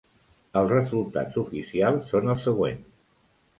[0.61, 2.91] Els resultats oficials són els següents.